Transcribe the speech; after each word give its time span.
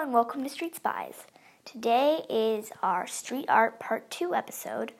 And 0.00 0.14
welcome 0.14 0.44
to 0.44 0.48
Street 0.48 0.76
Spies. 0.76 1.24
Today 1.64 2.24
is 2.30 2.70
our 2.84 3.08
Street 3.08 3.46
Art 3.48 3.80
Part 3.80 4.08
2 4.12 4.32
episode, 4.32 4.92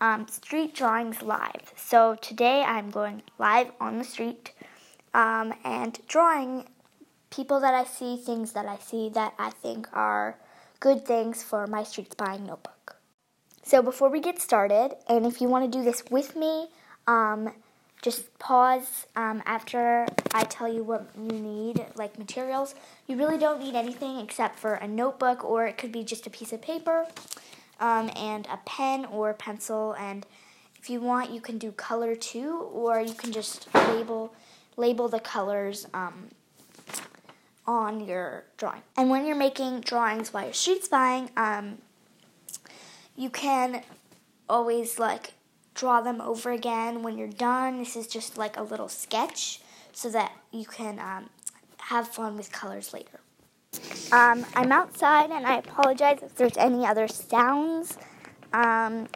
um, 0.00 0.28
Street 0.28 0.76
Drawings 0.76 1.22
Live. 1.22 1.72
So 1.74 2.14
today 2.22 2.62
I'm 2.62 2.90
going 2.90 3.24
live 3.36 3.72
on 3.80 3.98
the 3.98 4.04
street 4.04 4.52
um, 5.12 5.54
and 5.64 5.98
drawing 6.06 6.68
people 7.30 7.58
that 7.60 7.74
I 7.74 7.82
see, 7.82 8.16
things 8.16 8.52
that 8.52 8.64
I 8.64 8.76
see 8.76 9.08
that 9.08 9.34
I 9.40 9.50
think 9.50 9.88
are 9.92 10.38
good 10.78 11.04
things 11.04 11.42
for 11.42 11.66
my 11.66 11.82
street 11.82 12.12
spying 12.12 12.46
notebook. 12.46 12.96
So 13.64 13.82
before 13.82 14.08
we 14.08 14.20
get 14.20 14.40
started, 14.40 14.94
and 15.08 15.26
if 15.26 15.40
you 15.40 15.48
want 15.48 15.70
to 15.70 15.78
do 15.78 15.82
this 15.82 16.04
with 16.12 16.36
me, 16.36 16.68
um, 17.08 17.52
just 18.04 18.38
pause 18.38 19.06
um, 19.16 19.42
after 19.46 20.06
I 20.34 20.44
tell 20.44 20.70
you 20.70 20.84
what 20.84 21.08
you 21.16 21.38
need, 21.38 21.86
like 21.94 22.18
materials. 22.18 22.74
You 23.06 23.16
really 23.16 23.38
don't 23.38 23.58
need 23.58 23.74
anything 23.74 24.18
except 24.18 24.58
for 24.58 24.74
a 24.74 24.86
notebook, 24.86 25.42
or 25.42 25.66
it 25.66 25.78
could 25.78 25.90
be 25.90 26.04
just 26.04 26.26
a 26.26 26.30
piece 26.30 26.52
of 26.52 26.60
paper, 26.60 27.06
um, 27.80 28.10
and 28.14 28.46
a 28.52 28.58
pen 28.66 29.06
or 29.06 29.32
pencil. 29.32 29.96
And 29.98 30.26
if 30.78 30.90
you 30.90 31.00
want, 31.00 31.30
you 31.30 31.40
can 31.40 31.56
do 31.56 31.72
color 31.72 32.14
too, 32.14 32.68
or 32.74 33.00
you 33.00 33.14
can 33.14 33.32
just 33.32 33.74
label 33.74 34.34
label 34.76 35.08
the 35.08 35.20
colors 35.20 35.86
um, 35.94 36.28
on 37.66 38.04
your 38.04 38.44
drawing. 38.58 38.82
And 38.98 39.08
when 39.08 39.24
you're 39.24 39.34
making 39.34 39.80
drawings 39.80 40.30
while 40.30 40.44
you're 40.44 40.52
street 40.52 40.84
spying, 40.84 41.30
um, 41.38 41.78
you 43.16 43.30
can 43.30 43.82
always 44.46 44.98
like 44.98 45.33
draw 45.74 46.00
them 46.00 46.20
over 46.20 46.50
again 46.50 47.02
when 47.02 47.18
you're 47.18 47.28
done. 47.28 47.78
This 47.78 47.96
is 47.96 48.06
just 48.06 48.38
like 48.38 48.56
a 48.56 48.62
little 48.62 48.88
sketch 48.88 49.60
so 49.92 50.08
that 50.10 50.32
you 50.50 50.64
can 50.64 50.98
um, 50.98 51.30
have 51.78 52.08
fun 52.08 52.36
with 52.36 52.52
colors 52.52 52.92
later. 52.92 53.20
Um, 54.12 54.46
I'm 54.54 54.70
outside 54.70 55.30
and 55.30 55.46
I 55.46 55.58
apologize 55.58 56.20
if 56.22 56.34
there's 56.36 56.56
any 56.56 56.86
other 56.86 57.08
sounds. 57.08 57.98
Um, 58.52 59.08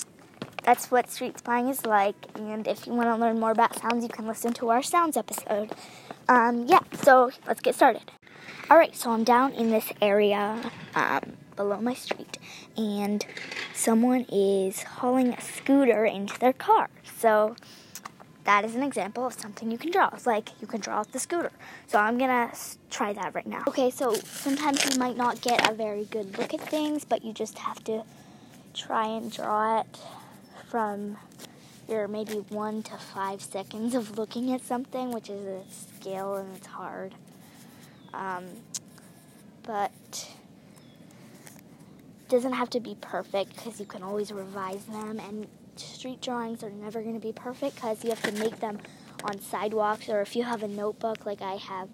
that's 0.64 0.90
what 0.90 1.10
street 1.10 1.38
spying 1.38 1.68
is 1.68 1.86
like. 1.86 2.16
And 2.34 2.66
if 2.66 2.86
you 2.86 2.92
want 2.92 3.08
to 3.08 3.16
learn 3.16 3.38
more 3.38 3.52
about 3.52 3.76
sounds, 3.76 4.02
you 4.02 4.08
can 4.08 4.26
listen 4.26 4.52
to 4.54 4.68
our 4.70 4.82
sounds 4.82 5.16
episode. 5.16 5.72
Um, 6.28 6.66
yeah, 6.66 6.80
so 6.92 7.30
let's 7.46 7.60
get 7.60 7.74
started. 7.74 8.10
All 8.70 8.76
right, 8.76 8.94
so 8.94 9.10
I'm 9.12 9.24
down 9.24 9.52
in 9.52 9.70
this 9.70 9.90
area 10.02 10.60
um, 10.94 11.38
below 11.56 11.80
my 11.80 11.94
street, 11.94 12.36
and 12.76 13.24
someone 13.78 14.26
is 14.32 14.82
hauling 14.82 15.32
a 15.32 15.40
scooter 15.40 16.04
into 16.04 16.36
their 16.40 16.52
car. 16.52 16.90
So 17.16 17.54
that 18.42 18.64
is 18.64 18.74
an 18.74 18.82
example 18.82 19.24
of 19.24 19.34
something 19.34 19.70
you 19.70 19.78
can 19.78 19.92
draw. 19.92 20.10
It's 20.12 20.26
like 20.26 20.50
you 20.60 20.66
can 20.66 20.80
draw 20.80 21.04
the 21.04 21.20
scooter. 21.20 21.52
So 21.86 21.98
I'm 21.98 22.18
gonna 22.18 22.50
try 22.90 23.12
that 23.12 23.34
right 23.36 23.46
now. 23.46 23.62
Okay, 23.68 23.90
so 23.90 24.14
sometimes 24.14 24.84
you 24.84 24.98
might 24.98 25.16
not 25.16 25.40
get 25.40 25.70
a 25.70 25.74
very 25.74 26.06
good 26.06 26.36
look 26.38 26.52
at 26.54 26.60
things, 26.60 27.04
but 27.04 27.24
you 27.24 27.32
just 27.32 27.58
have 27.58 27.84
to 27.84 28.02
try 28.74 29.06
and 29.06 29.30
draw 29.30 29.80
it 29.80 29.86
from 30.68 31.16
your 31.88 32.08
maybe 32.08 32.44
one 32.48 32.82
to 32.82 32.96
five 32.96 33.40
seconds 33.40 33.94
of 33.94 34.18
looking 34.18 34.52
at 34.52 34.62
something, 34.62 35.12
which 35.12 35.30
is 35.30 35.46
a 35.46 35.62
skill 35.70 36.34
and 36.34 36.56
it's 36.56 36.66
hard. 36.66 37.14
Um, 38.12 38.44
but 39.62 39.92
doesn't 42.28 42.52
have 42.52 42.70
to 42.70 42.80
be 42.80 42.96
perfect 43.00 43.56
because 43.56 43.80
you 43.80 43.86
can 43.86 44.02
always 44.02 44.32
revise 44.32 44.84
them 44.84 45.18
and 45.20 45.46
street 45.76 46.20
drawings 46.20 46.62
are 46.62 46.70
never 46.70 47.02
going 47.02 47.14
to 47.14 47.20
be 47.20 47.32
perfect 47.32 47.76
because 47.76 48.02
you 48.04 48.10
have 48.10 48.22
to 48.22 48.32
make 48.32 48.60
them 48.60 48.78
on 49.24 49.40
sidewalks 49.40 50.08
or 50.08 50.20
if 50.20 50.36
you 50.36 50.44
have 50.44 50.62
a 50.62 50.68
notebook 50.68 51.24
like 51.24 51.42
I 51.42 51.54
have 51.56 51.88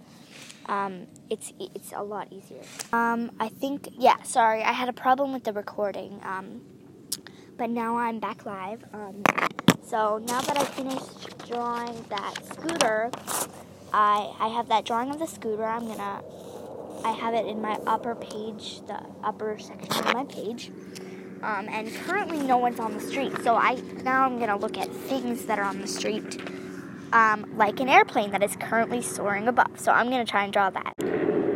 um, 0.67 1.07
it's 1.29 1.53
it's 1.59 1.93
a 1.93 2.03
lot 2.03 2.33
easier. 2.33 2.63
Um, 2.93 3.33
I 3.39 3.49
think 3.49 3.89
yeah. 3.99 4.23
Sorry, 4.23 4.63
I 4.63 4.73
had 4.73 4.89
a 4.89 4.93
problem 4.93 5.33
with 5.33 5.45
the 5.45 5.53
recording, 5.53 6.21
um, 6.25 6.63
but 7.57 7.71
now 7.71 7.97
I'm 7.99 8.19
back 8.19 8.47
live. 8.47 8.85
Um, 8.93 9.23
so 9.85 10.19
now 10.27 10.41
that 10.41 10.59
I 10.59 10.65
finished 10.65 11.47
drawing 11.47 12.03
that 12.09 12.35
scooter, 12.47 13.11
I 13.93 14.33
I 14.41 14.49
have 14.49 14.69
that 14.69 14.85
drawing 14.85 15.11
of 15.11 15.19
the 15.19 15.27
scooter. 15.27 15.65
I'm 15.65 15.87
gonna 15.87 16.23
I 17.05 17.13
have 17.13 17.35
it 17.35 17.47
in 17.47 17.61
my 17.61 17.79
upper 17.87 18.15
page, 18.15 18.81
the 18.87 18.99
upper 19.23 19.59
section 19.59 20.07
of 20.07 20.15
my 20.15 20.25
page. 20.25 20.71
Um, 21.43 21.69
and 21.69 21.93
currently, 21.95 22.39
no 22.39 22.57
one's 22.57 22.81
on 22.81 22.95
the 22.95 23.01
street. 23.01 23.33
So 23.43 23.55
I 23.55 23.75
now 24.03 24.25
I'm 24.25 24.39
gonna 24.39 24.57
look 24.57 24.79
at 24.79 24.89
things 24.91 25.45
that 25.45 25.59
are 25.59 25.65
on 25.65 25.83
the 25.83 25.87
street, 25.87 26.41
um, 27.13 27.45
like 27.59 27.81
an 27.81 27.91
airplane 27.91 28.31
that 28.31 28.43
is 28.43 28.57
currently 28.57 29.03
soaring 29.03 29.47
above. 29.49 29.79
So 29.79 29.93
I'm 29.93 30.09
gonna 30.09 30.25
try 30.25 30.45
and 30.45 30.53
draw 30.53 30.71
that. 30.71 30.95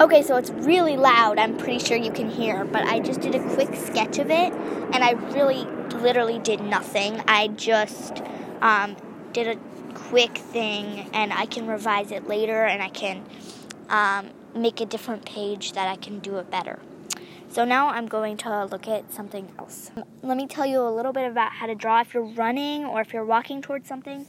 Okay, 0.01 0.23
so 0.23 0.37
it's 0.37 0.51
really 0.51 0.99
loud. 0.99 1.39
I'm 1.39 1.57
pretty 1.57 1.79
sure 1.79 1.97
you 1.97 2.13
can 2.13 2.29
hear, 2.29 2.67
but 2.67 2.85
I 2.85 3.01
just 3.01 3.21
did 3.21 3.35
a 3.35 3.55
quick 3.55 3.75
sketch 3.75 4.19
of 4.19 4.31
it, 4.31 4.53
and 4.53 4.97
I 4.97 5.13
really, 5.33 5.65
literally 5.97 6.39
did 6.39 6.61
nothing. 6.61 7.21
I 7.27 7.49
just 7.49 8.23
um, 8.61 8.97
did 9.33 9.49
a 9.49 9.59
quick 9.95 10.37
thing, 10.37 11.09
and 11.15 11.33
I 11.33 11.47
can 11.47 11.67
revise 11.67 12.13
it 12.13 12.29
later, 12.29 12.65
and 12.65 12.83
I 12.83 12.91
can 12.91 13.25
um, 13.89 14.31
make 14.55 14.81
a 14.81 14.87
different 14.87 15.25
page 15.25 15.73
that 15.73 15.89
I 15.89 15.97
can 15.97 16.19
do 16.19 16.39
it 16.39 16.51
better. 16.51 16.81
So 17.51 17.65
now 17.65 17.89
I'm 17.89 18.07
going 18.07 18.37
to 18.39 18.67
look 18.67 18.87
at 18.87 19.11
something 19.13 19.51
else. 19.59 19.91
Let 20.23 20.37
me 20.37 20.47
tell 20.47 20.67
you 20.67 20.83
a 20.83 20.91
little 20.91 21.13
bit 21.13 21.31
about 21.31 21.53
how 21.53 21.67
to 21.67 21.75
draw. 21.75 22.01
If 22.01 22.13
you're 22.13 22.23
running 22.23 22.85
or 22.85 23.01
if 23.01 23.13
you're 23.13 23.25
walking 23.25 23.63
towards 23.63 23.89
something, 23.89 24.27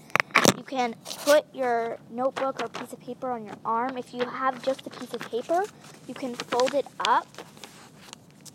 you 0.57 0.63
can 0.63 0.95
put 1.25 1.45
your 1.53 1.99
notebook 2.09 2.61
or 2.61 2.69
piece 2.69 2.93
of 2.93 2.99
paper 3.01 3.29
on 3.31 3.45
your 3.45 3.55
arm. 3.65 3.97
If 3.97 4.13
you 4.13 4.23
have 4.25 4.63
just 4.63 4.87
a 4.87 4.89
piece 4.89 5.13
of 5.13 5.19
paper, 5.19 5.63
you 6.07 6.13
can 6.13 6.33
fold 6.33 6.73
it 6.73 6.85
up 7.05 7.27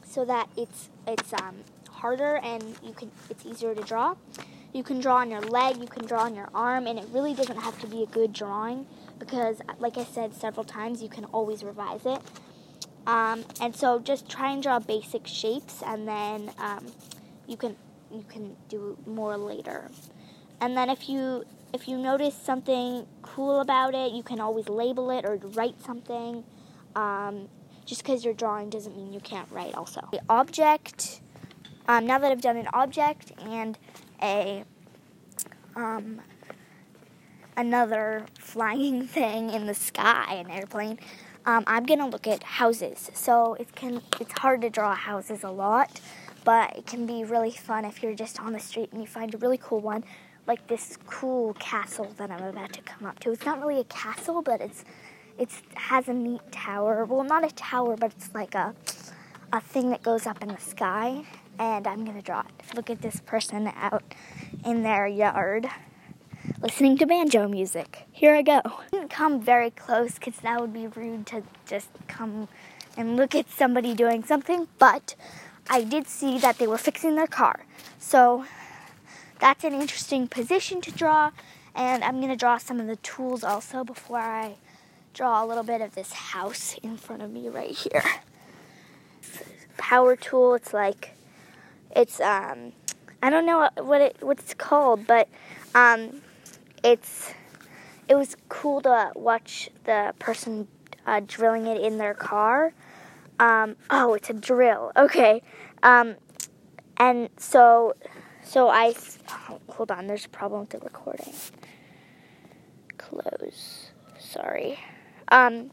so 0.05 0.25
that 0.25 0.49
it's 0.57 0.89
it's 1.07 1.33
um, 1.35 1.57
harder 1.91 2.37
and 2.37 2.63
you 2.83 2.93
can 2.93 3.11
it's 3.29 3.45
easier 3.45 3.75
to 3.75 3.83
draw. 3.83 4.15
You 4.73 4.83
can 4.83 4.99
draw 4.99 5.17
on 5.17 5.31
your 5.31 5.41
leg, 5.41 5.77
you 5.77 5.87
can 5.87 6.05
draw 6.05 6.25
on 6.25 6.35
your 6.35 6.49
arm, 6.55 6.87
and 6.87 6.99
it 6.99 7.07
really 7.13 7.35
doesn't 7.35 7.59
have 7.59 7.79
to 7.81 7.87
be 7.87 8.03
a 8.03 8.07
good 8.07 8.33
drawing 8.33 8.87
because, 9.19 9.61
like 9.79 9.99
I 9.99 10.05
said 10.05 10.35
several 10.35 10.65
times, 10.65 11.03
you 11.03 11.09
can 11.09 11.25
always 11.27 11.63
revise 11.63 12.07
it. 12.07 12.21
Um, 13.07 13.45
and 13.61 13.77
so 13.77 13.99
just 13.99 14.29
try 14.29 14.51
and 14.51 14.63
draw 14.63 14.79
basic 14.79 15.27
shapes, 15.27 15.83
and 15.85 16.09
then 16.09 16.51
um, 16.59 16.87
you 17.47 17.57
can 17.57 17.77
you 18.11 18.25
can 18.29 18.57
do 18.69 18.97
more 19.07 19.37
later. 19.37 19.91
And 20.61 20.77
then 20.77 20.89
if 20.89 21.09
you 21.09 21.45
if 21.73 21.89
you 21.89 21.99
notice 21.99 22.35
something 22.35 23.07
cool 23.23 23.61
about 23.61 23.95
it, 23.95 24.13
you 24.13 24.23
can 24.23 24.41
always 24.41 24.69
label 24.69 25.11
it 25.11 25.25
or 25.25 25.37
write 25.37 25.81
something. 25.83 26.45
Um, 26.95 27.49
just 27.85 28.03
because 28.03 28.25
you're 28.25 28.35
drawing 28.35 28.71
doesn't 28.71 28.97
mean 28.97 29.13
you 29.13 29.21
can't 29.21 29.51
write. 29.51 29.75
Also, 29.75 30.09
the 30.11 30.21
object. 30.29 31.21
Um, 31.87 32.07
now 32.07 32.19
that 32.19 32.33
I've 32.33 32.41
done 32.41 32.57
an 32.57 32.69
object 32.73 33.33
and 33.43 33.77
a 34.23 34.65
um, 35.77 36.23
another 37.57 38.27
flying 38.39 39.07
thing 39.07 39.51
in 39.51 39.67
the 39.67 39.75
sky, 39.75 40.35
an 40.35 40.51
airplane, 40.51 40.99
um, 41.47 41.65
I'm 41.67 41.85
gonna 41.85 42.09
look 42.09 42.27
at 42.27 42.43
houses. 42.43 43.11
So 43.15 43.55
it 43.55 43.75
can 43.75 44.01
it's 44.21 44.33
hard 44.39 44.63
to 44.63 44.71
draw 44.71 44.95
houses 44.95 45.45
a 45.45 45.51
lot, 45.51 46.01
but 46.45 46.77
it 46.77 46.87
can 46.87 47.07
be 47.07 47.25
really 47.25 47.51
fun 47.51 47.85
if 47.85 48.03
you're 48.03 48.15
just 48.15 48.41
on 48.41 48.53
the 48.53 48.61
street 48.61 48.91
and 48.93 49.01
you 49.01 49.07
find 49.07 49.35
a 49.35 49.39
really 49.39 49.59
cool 49.59 49.81
one, 49.81 50.05
like 50.47 50.67
this 50.69 50.97
cool 51.07 51.55
castle 51.55 52.13
that 52.17 52.31
I'm 52.31 52.43
about 52.43 52.73
to 52.75 52.83
come 52.83 53.07
up 53.07 53.19
to. 53.21 53.31
It's 53.31 53.45
not 53.45 53.61
really 53.61 53.81
a 53.81 53.85
castle, 53.85 54.43
but 54.43 54.61
it's 54.61 54.85
it's 55.39 55.63
has 55.75 56.09
a 56.09 56.15
neat 56.15 56.41
tower. 56.51 57.05
Well, 57.05 57.25
not 57.25 57.45
a 57.45 57.55
tower, 57.55 57.97
but 57.97 58.13
it's 58.17 58.35
like 58.35 58.55
a 58.55 58.75
a 59.53 59.61
thing 59.61 59.91
that 59.91 60.03
goes 60.03 60.27
up 60.27 60.43
in 60.43 60.49
the 60.49 60.61
sky. 60.61 61.25
And 61.59 61.87
I'm 61.87 62.05
gonna 62.05 62.23
draw 62.23 62.41
it. 62.41 62.75
Look 62.75 62.91
at 62.91 63.03
this 63.03 63.21
person 63.21 63.71
out 63.77 64.03
in 64.65 64.83
their 64.83 65.07
yard 65.07 65.69
listening 66.61 66.99
to 66.99 67.07
banjo 67.07 67.49
music. 67.49 68.07
Here 68.13 68.35
I 68.35 68.43
go. 68.43 68.61
I 68.65 68.85
didn't 68.91 69.11
come 69.11 69.41
very 69.41 69.71
close 69.71 70.15
because 70.15 70.37
that 70.39 70.61
would 70.61 70.73
be 70.73 70.87
rude 70.87 71.27
to 71.27 71.43
just 71.67 71.89
come 72.09 72.49
and 72.97 73.17
look 73.17 73.35
at 73.35 73.51
somebody 73.51 73.95
doing 73.95 74.25
something, 74.25 74.69
but 74.79 75.15
I 75.69 75.83
did 75.83 76.07
see 76.07 76.39
that 76.39 76.59
they 76.59 76.67
were 76.67 76.79
fixing 76.79 77.17
their 77.17 77.27
car. 77.27 77.65
So 77.99 78.45
that's 79.41 79.65
an 79.65 79.75
interesting 79.75 80.29
position 80.29 80.81
to 80.83 80.93
draw, 80.93 81.33
and 81.75 82.05
I'm 82.05 82.17
going 82.17 82.31
to 82.31 82.37
draw 82.37 82.59
some 82.59 82.81
of 82.81 82.87
the 82.87 82.97
tools 82.97 83.43
also 83.43 83.85
before 83.85 84.21
I 84.21 84.57
draw 85.13 85.45
a 85.45 85.47
little 85.47 85.65
bit 85.65 85.81
of 85.81 85.95
this 85.95 86.13
house 86.13 86.77
in 86.83 86.97
front 86.97 87.23
of 87.23 87.31
me 87.31 87.49
right 87.49 87.71
here. 87.71 88.05
Power 89.77 90.17
tool, 90.17 90.55
it's 90.55 90.73
like, 90.73 91.17
it's, 91.95 92.21
um, 92.21 92.73
I 93.23 93.31
don't 93.31 93.47
know 93.47 93.69
what 93.77 94.01
it, 94.01 94.17
what 94.21 94.39
it's 94.39 94.55
called, 94.55 95.07
but 95.07 95.29
um, 95.75 96.21
it's 96.85 97.33
it 98.07 98.15
was 98.15 98.37
cool 98.49 98.83
to 98.83 99.11
watch 99.17 99.71
the 99.85 100.15
person 100.19 100.69
uh, 101.07 101.21
drilling 101.27 101.67
it 101.67 101.81
in 101.81 101.99
their 101.99 102.15
car. 102.15 102.73
Um, 103.41 103.77
oh, 103.91 104.15
it's 104.15 104.31
a 104.31 104.35
drill. 104.35 104.93
Okay, 104.97 105.43
um, 105.83 106.15
and 106.99 107.31
so 107.39 107.95
so 108.45 108.69
I 108.69 108.95
oh, 109.51 109.59
hold 109.71 109.91
on. 109.91 110.07
There's 110.07 110.27
a 110.27 110.29
problem 110.29 110.61
with 110.61 110.71
the 110.71 110.79
recording. 110.79 111.33
Close. 112.99 113.91
Sorry. 114.19 114.79
Um, 115.29 115.71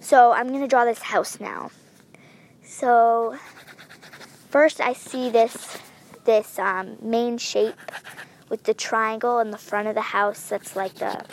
so 0.00 0.32
I'm 0.32 0.48
gonna 0.48 0.68
draw 0.68 0.84
this 0.84 1.00
house 1.00 1.40
now. 1.40 1.70
So 2.62 3.36
first 4.48 4.80
I 4.80 4.92
see 4.92 5.28
this 5.28 5.78
this 6.24 6.58
um, 6.58 6.96
main 7.02 7.36
shape 7.36 7.74
with 8.52 8.64
the 8.64 8.74
triangle 8.74 9.38
in 9.38 9.50
the 9.50 9.56
front 9.56 9.88
of 9.88 9.94
the 9.94 10.02
house 10.02 10.50
that's 10.50 10.76
like 10.76 10.96
the 10.96 11.24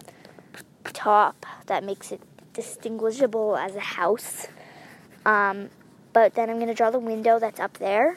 top 0.86 1.46
that 1.66 1.84
makes 1.84 2.14
it 2.14 2.22
distinguishable 2.54 3.58
as 3.58 3.76
a 3.76 3.82
house. 3.82 4.48
Um, 5.26 5.70
but 6.14 6.34
then 6.36 6.50
I'm 6.50 6.56
going 6.56 6.70
to 6.70 6.74
draw 6.74 6.92
the 6.92 6.98
window 6.98 7.38
that's 7.38 7.60
up 7.60 7.78
there. 7.78 8.16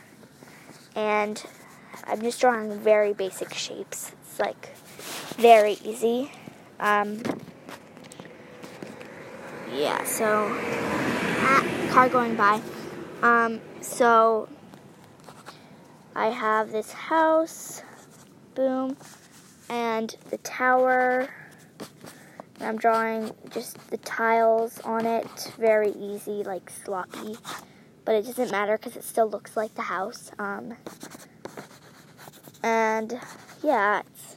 And 0.94 1.44
I'm 2.04 2.22
just 2.22 2.40
drawing 2.40 2.78
very 2.78 3.12
basic 3.12 3.52
shapes. 3.52 4.12
It's 4.20 4.38
like 4.38 4.76
very 5.34 5.78
easy. 5.84 6.31
Um, 6.78 7.20
yeah, 9.75 10.04
so 10.04 10.46
ah, 10.49 11.88
car 11.90 12.08
going 12.08 12.37
by. 12.37 12.60
Um, 13.20 13.60
so 13.81 14.49
I 16.14 16.28
have 16.28 16.70
this 16.70 16.93
house, 16.93 17.82
boom, 18.54 18.96
and 19.69 20.14
the 20.31 20.38
tower. 20.38 21.28
And 22.60 22.69
I'm 22.69 22.76
drawing 22.78 23.32
just 23.50 23.78
the 23.90 23.96
tiles 23.99 24.78
on 24.81 25.06
it, 25.06 25.52
very 25.58 25.90
easy, 25.90 26.43
like 26.44 26.70
sloppy 26.70 27.37
but 28.04 28.14
it 28.14 28.26
doesn't 28.26 28.50
matter 28.50 28.76
because 28.76 28.96
it 28.96 29.04
still 29.04 29.28
looks 29.28 29.56
like 29.56 29.75
the 29.75 29.82
house. 29.82 30.31
Um, 30.38 30.75
and 32.62 33.19
yeah, 33.62 34.00
it's, 34.00 34.37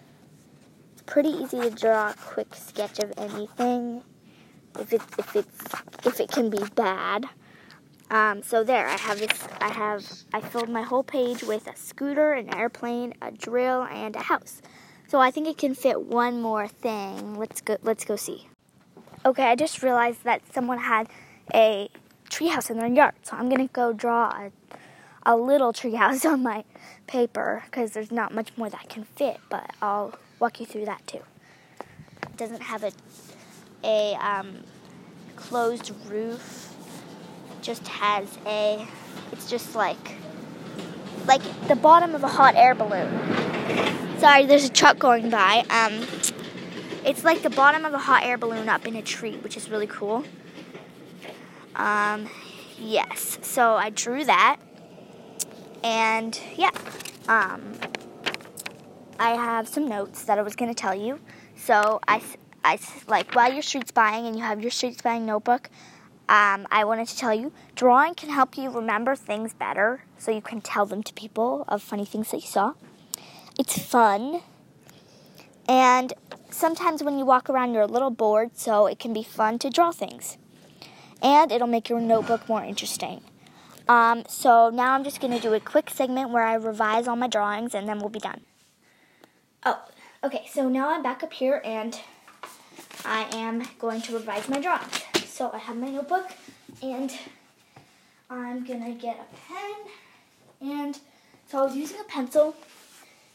pretty 1.05 1.29
easy 1.29 1.59
to 1.61 1.69
draw 1.69 2.09
a 2.09 2.15
quick 2.15 2.55
sketch 2.55 2.97
of 2.97 3.13
anything 3.15 4.01
if 4.79 4.91
it 4.91 5.01
if 5.19 5.35
it's 5.35 5.73
if 6.03 6.19
it 6.19 6.31
can 6.31 6.49
be 6.49 6.57
bad. 6.73 7.25
Um, 8.09 8.43
so 8.43 8.63
there, 8.63 8.87
I 8.87 8.97
have 8.97 9.19
this. 9.19 9.47
I 9.59 9.69
have 9.69 10.05
I 10.33 10.41
filled 10.41 10.69
my 10.69 10.83
whole 10.83 11.03
page 11.03 11.43
with 11.43 11.67
a 11.67 11.75
scooter, 11.75 12.33
an 12.33 12.53
airplane, 12.53 13.13
a 13.21 13.31
drill, 13.31 13.83
and 13.83 14.15
a 14.15 14.23
house. 14.23 14.61
So 15.07 15.19
I 15.19 15.31
think 15.31 15.47
it 15.47 15.57
can 15.57 15.73
fit 15.75 16.01
one 16.01 16.41
more 16.41 16.67
thing. 16.67 17.35
Let's 17.35 17.61
go. 17.61 17.77
Let's 17.81 18.05
go 18.05 18.15
see. 18.15 18.47
Okay, 19.25 19.43
I 19.43 19.55
just 19.55 19.81
realized 19.81 20.23
that 20.23 20.41
someone 20.53 20.77
had 20.77 21.09
a 21.53 21.89
treehouse 22.29 22.69
in 22.69 22.77
their 22.77 22.87
yard. 22.87 23.15
So 23.23 23.35
I'm 23.35 23.49
to 23.49 23.67
go 23.67 23.93
draw 23.93 24.29
a, 24.29 24.51
a 25.25 25.35
little 25.35 25.73
treehouse 25.73 26.25
on 26.31 26.43
my 26.43 26.63
paper 27.07 27.63
because 27.65 27.91
there's 27.91 28.11
not 28.11 28.33
much 28.33 28.55
more 28.57 28.69
that 28.69 28.87
can 28.89 29.05
fit, 29.15 29.39
but 29.49 29.71
I'll 29.81 30.13
walk 30.39 30.59
you 30.59 30.65
through 30.65 30.85
that 30.85 31.05
too. 31.07 31.21
It 32.23 32.37
doesn't 32.37 32.61
have 32.61 32.83
a, 32.83 32.91
a 33.83 34.15
um, 34.15 34.63
closed 35.35 35.91
roof. 36.07 36.64
Just 37.65 37.87
has 37.87 38.37
a, 38.45 38.85
it's 39.31 39.49
just 39.49 39.73
like, 39.73 39.97
like 41.25 41.41
the 41.67 41.75
bottom 41.75 42.13
of 42.13 42.23
a 42.23 42.27
hot 42.27 42.53
air 42.55 42.75
balloon. 42.75 43.09
Sorry, 44.19 44.45
there's 44.45 44.65
a 44.65 44.69
truck 44.69 44.99
going 44.99 45.31
by. 45.31 45.63
Um, 45.71 46.05
it's 47.03 47.23
like 47.23 47.41
the 47.41 47.49
bottom 47.49 47.83
of 47.83 47.93
a 47.95 47.97
hot 47.97 48.21
air 48.23 48.37
balloon 48.37 48.69
up 48.69 48.85
in 48.85 48.95
a 48.95 49.01
tree, 49.01 49.37
which 49.37 49.57
is 49.57 49.67
really 49.67 49.87
cool. 49.87 50.23
Um, 51.75 52.29
yes, 52.77 53.39
so 53.41 53.73
I 53.73 53.89
drew 53.89 54.23
that, 54.25 54.57
and 55.83 56.39
yeah, 56.55 56.69
um, 57.27 57.73
I 59.19 59.31
have 59.31 59.67
some 59.67 59.87
notes 59.87 60.23
that 60.25 60.37
I 60.37 60.43
was 60.43 60.55
to 60.55 60.75
tell 60.75 60.93
you. 60.93 61.19
So 61.55 61.99
I, 62.07 62.21
I 62.63 62.77
like 63.07 63.33
while 63.33 63.51
you're 63.51 63.63
street 63.63 63.87
spying 63.87 64.27
and 64.27 64.35
you 64.35 64.43
have 64.43 64.61
your 64.61 64.71
street 64.71 64.99
spying 64.99 65.25
notebook, 65.25 65.71
um, 66.27 66.67
I 66.71 66.83
wanted 66.83 67.07
to 67.07 67.17
tell 67.17 67.33
you 67.33 67.51
drawing 67.75 68.15
can 68.15 68.29
help 68.29 68.57
you 68.57 68.69
remember 68.69 69.15
things 69.15 69.53
better, 69.53 70.03
so 70.17 70.31
you 70.31 70.41
can 70.41 70.61
tell 70.61 70.85
them 70.85 71.03
to 71.03 71.13
people 71.13 71.65
of 71.67 71.81
funny 71.81 72.05
things 72.05 72.31
that 72.31 72.41
you 72.41 72.47
saw. 72.47 72.73
It's 73.57 73.79
fun, 73.79 74.41
and 75.67 76.13
sometimes 76.49 77.03
when 77.03 77.17
you 77.17 77.25
walk 77.25 77.49
around, 77.49 77.73
you're 77.73 77.83
a 77.83 77.87
little 77.87 78.11
bored, 78.11 78.57
so 78.57 78.87
it 78.87 78.99
can 78.99 79.13
be 79.13 79.23
fun 79.23 79.59
to 79.59 79.69
draw 79.69 79.91
things 79.91 80.37
and 81.21 81.51
it'll 81.51 81.67
make 81.67 81.89
your 81.89 81.99
notebook 81.99 82.47
more 82.47 82.63
interesting. 82.63 83.21
Um, 83.87 84.23
so 84.27 84.69
now 84.69 84.93
I'm 84.93 85.03
just 85.03 85.19
going 85.19 85.33
to 85.33 85.39
do 85.39 85.53
a 85.53 85.59
quick 85.59 85.89
segment 85.89 86.29
where 86.29 86.45
I 86.45 86.53
revise 86.55 87.07
all 87.07 87.15
my 87.15 87.27
drawings 87.27 87.75
and 87.75 87.87
then 87.87 87.99
we'll 87.99 88.09
be 88.09 88.19
done. 88.19 88.41
Oh, 89.63 89.83
okay, 90.23 90.45
so 90.51 90.69
now 90.69 90.89
I'm 90.89 91.03
back 91.03 91.23
up 91.23 91.33
here 91.33 91.61
and 91.65 91.99
I 93.03 93.27
am 93.35 93.63
going 93.79 94.01
to 94.03 94.13
revise 94.13 94.47
my 94.49 94.59
drawings. 94.59 95.03
So 95.35 95.51
I 95.53 95.57
have 95.57 95.75
my 95.75 95.89
notebook 95.89 96.31
and 96.81 97.11
I'm 98.29 98.65
to 98.65 98.91
get 98.93 99.19
a 99.19 99.51
pen 99.51 99.75
and 100.61 100.97
so 101.45 101.59
I 101.59 101.63
was 101.63 101.75
using 101.75 101.99
a 101.99 102.05
pencil 102.05 102.55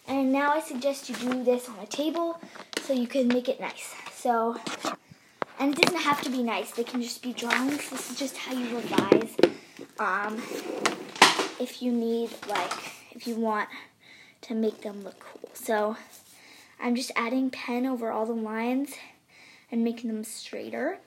and 0.08 0.32
now 0.32 0.50
I 0.50 0.60
suggest 0.60 1.10
you 1.10 1.14
do 1.16 1.44
this 1.44 1.68
on 1.68 1.78
a 1.78 1.84
table 1.84 2.40
so 2.80 2.94
you 2.94 3.06
can 3.06 3.28
make 3.28 3.50
it 3.50 3.60
nice. 3.60 3.94
So 4.14 4.56
and 5.58 5.74
it 5.74 5.82
doesn't 5.82 6.00
have 6.00 6.22
to 6.22 6.30
be 6.30 6.42
nice. 6.42 6.70
They 6.70 6.84
can 6.84 7.02
just 7.02 7.22
be 7.22 7.34
drawings. 7.34 7.90
This 7.90 8.10
is 8.10 8.18
just 8.18 8.34
how 8.34 8.54
you 8.54 8.76
revise. 8.76 9.36
Um, 9.98 10.36
if 11.60 11.82
you 11.82 11.92
need, 11.92 12.30
like, 12.48 12.72
if 13.10 13.26
you 13.26 13.36
want 13.36 13.68
to 14.40 14.54
make 14.54 14.80
them 14.80 15.04
look 15.04 15.20
cool. 15.20 15.50
So 15.52 15.98
I'm 16.80 16.94
just 16.94 17.12
adding 17.14 17.50
pen 17.50 17.84
over 17.84 18.10
all 18.10 18.24
the 18.24 18.32
lines 18.32 18.94
and 19.70 19.84
making 19.84 20.08
them 20.08 20.24
straighter. 20.24 20.98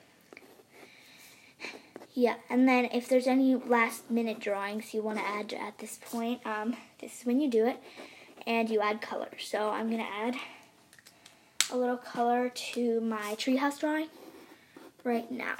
Yeah, 2.16 2.36
and 2.48 2.68
then 2.68 2.84
if 2.92 3.08
there's 3.08 3.26
any 3.26 3.56
last 3.56 4.08
minute 4.08 4.38
drawings 4.38 4.94
you 4.94 5.02
want 5.02 5.18
to 5.18 5.24
add 5.26 5.52
at 5.52 5.78
this 5.78 5.98
point, 6.00 6.46
um, 6.46 6.76
this 7.00 7.20
is 7.20 7.26
when 7.26 7.40
you 7.40 7.50
do 7.50 7.66
it, 7.66 7.76
and 8.46 8.70
you 8.70 8.80
add 8.80 9.02
color. 9.02 9.30
So 9.40 9.70
I'm 9.70 9.90
going 9.90 10.00
to 10.00 10.12
add 10.12 10.36
a 11.72 11.76
little 11.76 11.96
color 11.96 12.50
to 12.50 13.00
my 13.00 13.34
treehouse 13.34 13.80
drawing 13.80 14.06
right 15.02 15.28
now. 15.28 15.56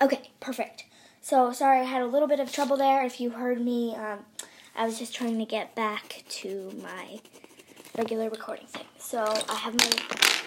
Okay, 0.00 0.30
perfect. 0.40 0.84
So, 1.20 1.52
sorry 1.52 1.80
I 1.80 1.84
had 1.84 2.00
a 2.00 2.06
little 2.06 2.28
bit 2.28 2.40
of 2.40 2.50
trouble 2.50 2.78
there. 2.78 3.04
If 3.04 3.20
you 3.20 3.30
heard 3.30 3.60
me, 3.60 3.94
um, 3.94 4.20
I 4.74 4.86
was 4.86 4.98
just 4.98 5.14
trying 5.14 5.38
to 5.38 5.44
get 5.44 5.74
back 5.74 6.24
to 6.28 6.72
my 6.82 7.20
regular 7.96 8.30
recording 8.30 8.66
thing. 8.66 8.86
So, 8.98 9.22
I 9.48 9.54
have 9.54 9.74
my, 9.74 9.90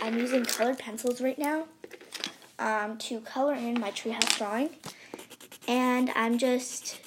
I'm 0.01 0.17
using 0.17 0.43
colored 0.43 0.79
pencils 0.79 1.21
right 1.21 1.37
now 1.37 1.65
um, 2.59 2.98
to 2.98 3.19
color 3.21 3.54
in 3.54 3.80
my 3.80 3.92
treehouse 3.92 4.38
drawing. 4.38 4.69
And 5.68 6.09
I'm 6.15 6.38
just, 6.38 6.99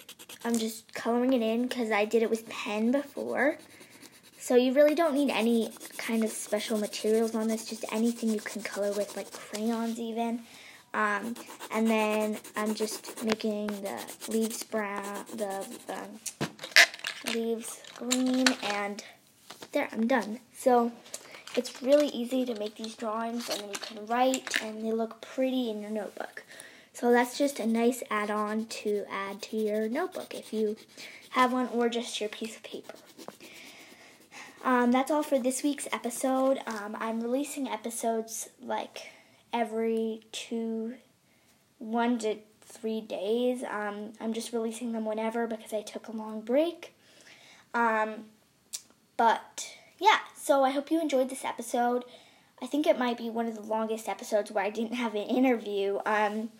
I'm 0.44 0.58
just 0.58 0.92
coloring 0.94 1.32
it 1.32 1.42
in 1.42 1.62
because 1.62 1.90
I 1.90 2.04
did 2.04 2.22
it 2.22 2.30
with 2.30 2.48
pen 2.48 2.92
before. 2.92 3.58
So 4.38 4.56
you 4.56 4.72
really 4.72 4.94
don't 4.94 5.14
need 5.14 5.30
any 5.30 5.70
kind 5.96 6.24
of 6.24 6.30
special 6.30 6.78
materials 6.78 7.34
on 7.34 7.48
this, 7.48 7.66
just 7.66 7.84
anything 7.92 8.30
you 8.30 8.40
can 8.40 8.62
color 8.62 8.92
with, 8.92 9.16
like 9.16 9.30
crayons 9.32 10.00
even. 10.00 10.40
Um, 10.92 11.36
and 11.72 11.86
then 11.86 12.38
I'm 12.56 12.74
just 12.74 13.22
making 13.22 13.68
the 13.68 13.98
leaves 14.28 14.64
brown, 14.64 15.24
the, 15.36 15.64
the 15.86 17.32
leaves 17.32 17.80
green, 17.96 18.46
and 18.64 19.04
there, 19.72 19.88
I'm 19.92 20.06
done. 20.08 20.40
So 20.52 20.90
it's 21.56 21.82
really 21.82 22.08
easy 22.08 22.44
to 22.44 22.54
make 22.54 22.76
these 22.76 22.94
drawings, 22.94 23.48
and 23.48 23.60
then 23.60 23.68
you 23.68 23.78
can 23.80 24.06
write, 24.06 24.62
and 24.62 24.84
they 24.84 24.92
look 24.92 25.20
pretty 25.20 25.70
in 25.70 25.80
your 25.80 25.90
notebook. 25.90 26.44
So 26.92 27.10
that's 27.12 27.38
just 27.38 27.60
a 27.60 27.66
nice 27.66 28.02
add-on 28.10 28.66
to 28.66 29.04
add 29.10 29.42
to 29.42 29.56
your 29.56 29.88
notebook 29.88 30.34
if 30.34 30.52
you 30.52 30.76
have 31.30 31.52
one, 31.52 31.68
or 31.72 31.88
just 31.88 32.20
your 32.20 32.28
piece 32.28 32.56
of 32.56 32.62
paper. 32.62 32.94
Um, 34.62 34.92
that's 34.92 35.10
all 35.10 35.22
for 35.22 35.38
this 35.38 35.62
week's 35.62 35.88
episode. 35.92 36.60
Um, 36.66 36.96
I'm 37.00 37.20
releasing 37.20 37.66
episodes 37.68 38.50
like 38.62 39.10
every 39.52 40.20
two, 40.32 40.94
one 41.78 42.18
to 42.18 42.36
three 42.60 43.00
days. 43.00 43.64
Um, 43.64 44.12
I'm 44.20 44.32
just 44.32 44.52
releasing 44.52 44.92
them 44.92 45.04
whenever 45.04 45.46
because 45.46 45.72
I 45.72 45.80
took 45.82 46.08
a 46.08 46.12
long 46.12 46.42
break. 46.42 46.94
Um, 47.72 48.26
but 49.16 49.76
yeah, 50.00 50.18
so 50.34 50.64
I 50.64 50.70
hope 50.70 50.90
you 50.90 51.00
enjoyed 51.00 51.28
this 51.28 51.44
episode. 51.44 52.04
I 52.62 52.66
think 52.66 52.86
it 52.86 52.98
might 52.98 53.18
be 53.18 53.30
one 53.30 53.46
of 53.46 53.54
the 53.54 53.62
longest 53.62 54.08
episodes 54.08 54.50
where 54.50 54.64
I 54.64 54.70
didn't 54.70 54.94
have 54.94 55.14
an 55.14 55.22
interview. 55.22 55.98
Um, 56.04 56.50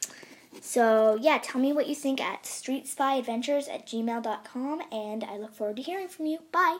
so 0.60 1.18
yeah, 1.20 1.38
tell 1.42 1.60
me 1.60 1.72
what 1.72 1.86
you 1.86 1.94
think 1.94 2.20
at 2.20 2.44
streetspyadventures 2.44 3.68
at 3.72 3.86
gmail.com 3.86 4.82
and 4.92 5.24
I 5.24 5.38
look 5.38 5.54
forward 5.54 5.76
to 5.76 5.82
hearing 5.82 6.08
from 6.08 6.26
you. 6.26 6.38
Bye! 6.52 6.78